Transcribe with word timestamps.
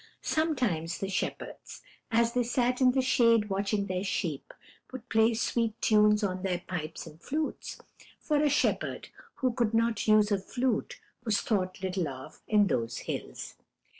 Sometimes 0.23 0.97
the 0.97 1.09
shepherds, 1.09 1.83
as 2.09 2.33
they 2.33 2.41
sat 2.41 2.81
in 2.81 2.93
the 2.93 3.03
shade 3.03 3.51
watching 3.51 3.85
their 3.85 4.03
sheep, 4.03 4.51
would 4.91 5.07
play 5.09 5.35
sweet 5.35 5.79
tunes 5.79 6.23
on 6.23 6.41
their 6.41 6.63
pipes 6.67 7.05
and 7.05 7.21
flutes, 7.21 7.79
for 8.19 8.41
a 8.41 8.49
shepherd 8.49 9.09
who 9.35 9.53
could 9.53 9.75
not 9.75 10.07
use 10.07 10.31
a 10.31 10.39
flute 10.39 10.99
was 11.23 11.41
thought 11.41 11.83
little 11.83 12.07
of 12.07 12.41
in 12.47 12.65
those 12.65 12.97
hills. 13.05 13.53